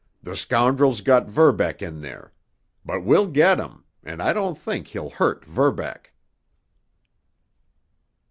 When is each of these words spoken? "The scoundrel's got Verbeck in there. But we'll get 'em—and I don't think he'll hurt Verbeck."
"The 0.23 0.35
scoundrel's 0.35 1.01
got 1.01 1.27
Verbeck 1.27 1.79
in 1.83 2.01
there. 2.01 2.33
But 2.83 3.05
we'll 3.05 3.27
get 3.27 3.59
'em—and 3.59 4.19
I 4.19 4.33
don't 4.33 4.57
think 4.57 4.87
he'll 4.87 5.11
hurt 5.11 5.45
Verbeck." 5.45 6.11